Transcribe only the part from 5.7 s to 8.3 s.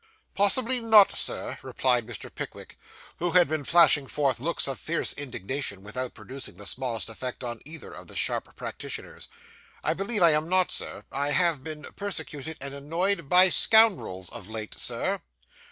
without producing the smallest effect on either of the